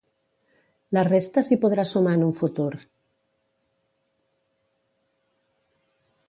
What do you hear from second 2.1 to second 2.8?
en un futur.